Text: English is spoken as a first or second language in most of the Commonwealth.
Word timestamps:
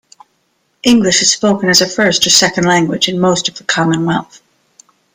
English 0.81 1.21
is 1.21 1.31
spoken 1.31 1.69
as 1.69 1.79
a 1.81 1.85
first 1.87 2.25
or 2.25 2.31
second 2.31 2.63
language 2.65 3.07
in 3.07 3.19
most 3.19 3.47
of 3.47 3.59
the 3.59 3.63
Commonwealth. 3.63 4.41